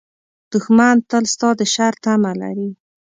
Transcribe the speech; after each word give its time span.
دښمن 0.51 0.95
تل 1.09 1.23
ستا 1.33 1.49
د 1.59 1.61
شر 1.73 1.93
تمه 2.03 2.31
لري 2.41 2.69